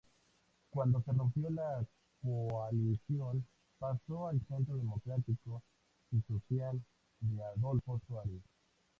[0.71, 1.85] Cuando se rompió la
[2.23, 3.45] coalición,
[3.77, 5.61] pasó al Centro Democrático
[6.09, 6.81] y Social
[7.19, 8.41] de Adolfo Suárez.